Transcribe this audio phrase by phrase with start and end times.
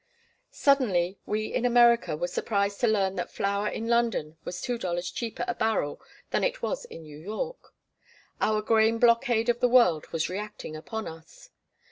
[0.49, 5.11] Suddenly we in America were surprised to learn that flour in London was two dollars
[5.11, 7.71] cheaper a barrel than it was in New York.
[8.41, 11.51] Our grain blockade of the world was reacting upon us.